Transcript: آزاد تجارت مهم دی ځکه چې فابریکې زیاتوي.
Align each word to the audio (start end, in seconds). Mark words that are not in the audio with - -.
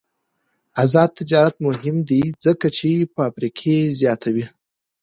آزاد 0.83 1.09
تجارت 1.19 1.55
مهم 1.67 1.97
دی 2.09 2.21
ځکه 2.45 2.67
چې 2.77 2.89
فابریکې 3.15 3.75
زیاتوي. 3.99 4.45